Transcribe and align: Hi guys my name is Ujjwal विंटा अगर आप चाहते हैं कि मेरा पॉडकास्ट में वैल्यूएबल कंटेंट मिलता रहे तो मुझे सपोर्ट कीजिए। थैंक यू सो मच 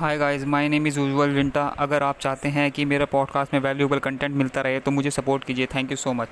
Hi 0.00 0.18
guys 0.18 0.44
my 0.44 0.68
name 0.68 0.86
is 0.86 1.00
Ujjwal 1.00 1.30
विंटा 1.30 1.66
अगर 1.78 2.02
आप 2.02 2.18
चाहते 2.18 2.48
हैं 2.48 2.70
कि 2.72 2.84
मेरा 2.84 3.04
पॉडकास्ट 3.04 3.54
में 3.54 3.60
वैल्यूएबल 3.60 3.98
कंटेंट 3.98 4.34
मिलता 4.34 4.60
रहे 4.60 4.80
तो 4.80 4.90
मुझे 4.90 5.10
सपोर्ट 5.10 5.44
कीजिए। 5.44 5.66
थैंक 5.66 5.90
यू 5.90 5.96
सो 5.96 6.12
मच 6.12 6.28